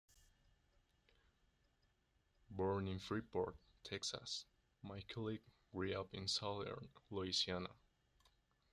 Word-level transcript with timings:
Born 2.49 2.87
in 2.87 2.97
Freeport, 2.97 3.55
Texas, 3.83 4.45
Miculek 4.83 5.41
grew 5.71 5.93
up 5.93 6.11
in 6.15 6.27
southern 6.27 6.89
Louisiana. 7.11 7.69